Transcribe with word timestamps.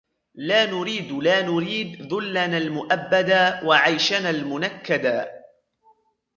لا 0.35 0.65
نُريــــــدْ 0.65 1.11
لا 1.11 1.41
نُريــــــدْ 1.41 2.13
ذُلَّـنَـا 2.13 2.57
المُـؤَبَّـدا 2.57 3.61
وعَيشَـنَا 3.63 4.29
المُنَكَّـدا 4.29 5.31